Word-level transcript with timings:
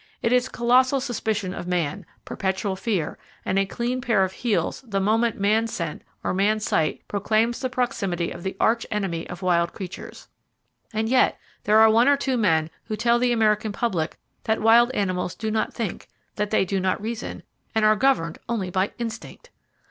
It 0.23 0.33
is 0.33 0.49
colossal 0.49 0.99
suspicion 0.99 1.53
of 1.53 1.67
man, 1.67 2.07
perpetual 2.25 2.75
fear, 2.75 3.19
and 3.45 3.59
a 3.59 3.67
clean 3.67 4.01
pair 4.01 4.23
of 4.23 4.31
heels 4.31 4.81
the 4.81 4.99
moment 4.99 5.39
man 5.39 5.67
scent 5.67 6.01
or 6.23 6.33
man 6.33 6.59
sight 6.59 7.07
proclaims 7.07 7.59
the 7.59 7.69
proximity 7.69 8.31
of 8.31 8.41
the 8.41 8.57
Arch 8.59 8.83
Enemy 8.89 9.29
of 9.29 9.43
Wild 9.43 9.73
Creatures. 9.73 10.27
And 10.91 11.07
yet 11.07 11.37
there 11.65 11.77
are 11.77 11.91
one 11.91 12.07
or 12.07 12.17
two 12.17 12.35
men 12.35 12.71
who 12.85 12.95
tell 12.95 13.19
the 13.19 13.31
American 13.31 13.71
public 13.71 14.17
that 14.45 14.59
wild 14.59 14.89
animals 14.93 15.35
do 15.35 15.51
not 15.51 15.71
think, 15.71 16.07
that 16.35 16.49
they 16.49 16.65
do 16.65 16.79
not 16.79 16.99
reason, 16.99 17.43
and 17.75 17.85
are 17.85 17.95
governed 17.95 18.39
only 18.49 18.71
by 18.71 18.93
"instinct"! 18.97 19.51